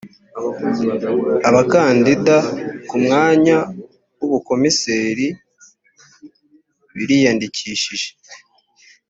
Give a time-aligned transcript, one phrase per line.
[1.49, 2.37] abakandida
[2.87, 3.57] ku mwanya
[4.19, 5.27] w ubukomiseri
[6.97, 8.09] biriyandikishije.